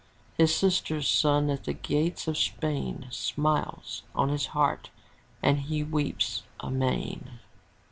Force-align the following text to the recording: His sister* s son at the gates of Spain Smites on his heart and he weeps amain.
His 0.35 0.55
sister* 0.55 0.97
s 0.97 1.07
son 1.07 1.51
at 1.51 1.65
the 1.65 1.73
gates 1.73 2.27
of 2.27 2.35
Spain 2.35 3.05
Smites 3.11 4.01
on 4.15 4.29
his 4.29 4.47
heart 4.47 4.89
and 5.43 5.59
he 5.59 5.83
weeps 5.83 6.41
amain. 6.59 7.37